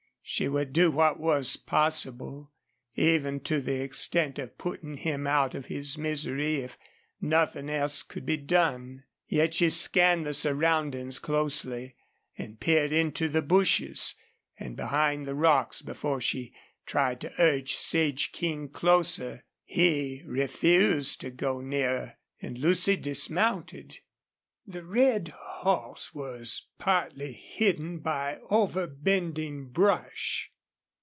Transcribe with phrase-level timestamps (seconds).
[0.23, 2.51] She would do what was possible,
[2.95, 6.77] even to the extent of putting him out of his misery, if
[7.19, 9.03] nothing else could be done.
[9.27, 11.95] Yet she scanned the surroundings closely,
[12.37, 14.15] and peered into the bushes
[14.57, 16.53] and behind the rocks before she
[16.85, 19.43] tried to urge Sage King closer.
[19.65, 23.99] He refused to go nearer, and Lucy dismounted.
[24.67, 30.51] The red horse was partly hidden by overbending brush.